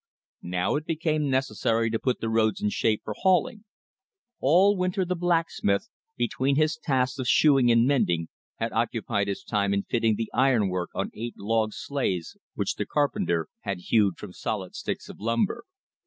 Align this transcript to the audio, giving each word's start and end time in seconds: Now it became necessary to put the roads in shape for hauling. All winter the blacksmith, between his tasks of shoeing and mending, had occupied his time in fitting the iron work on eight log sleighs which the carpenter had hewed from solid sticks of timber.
Now 0.41 0.77
it 0.77 0.87
became 0.87 1.29
necessary 1.29 1.91
to 1.91 1.99
put 1.99 2.21
the 2.21 2.29
roads 2.29 2.59
in 2.59 2.69
shape 2.69 3.03
for 3.03 3.13
hauling. 3.15 3.65
All 4.39 4.75
winter 4.75 5.05
the 5.05 5.15
blacksmith, 5.15 5.89
between 6.17 6.55
his 6.55 6.75
tasks 6.75 7.19
of 7.19 7.27
shoeing 7.27 7.69
and 7.69 7.85
mending, 7.85 8.29
had 8.55 8.73
occupied 8.73 9.27
his 9.27 9.43
time 9.43 9.75
in 9.75 9.83
fitting 9.83 10.15
the 10.15 10.31
iron 10.33 10.69
work 10.69 10.89
on 10.95 11.11
eight 11.13 11.37
log 11.37 11.73
sleighs 11.73 12.35
which 12.55 12.73
the 12.77 12.85
carpenter 12.87 13.47
had 13.59 13.77
hewed 13.77 14.17
from 14.17 14.33
solid 14.33 14.73
sticks 14.73 15.07
of 15.07 15.19
timber. 15.19 15.65